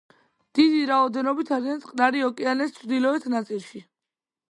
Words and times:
დიდი 0.59 0.79
რაოდენობით 0.91 1.53
არიან 1.59 1.85
წყნარი 1.85 2.25
ოკეანის 2.31 2.77
ჩრდილოეთ 2.81 3.33
ნაწილში. 3.39 3.89